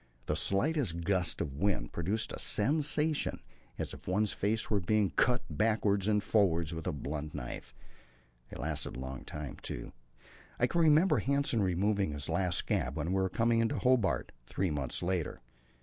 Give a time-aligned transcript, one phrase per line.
[0.25, 3.39] The slightest gust of wind produced a sensation
[3.77, 7.75] as if one's face were being cut backwards and forwards with a blunt knife.
[8.49, 9.93] They lasted a long time, too;
[10.59, 14.71] I can remember Hanssen removing the last scab when we were coming into Hobart three
[14.71, 15.39] months later.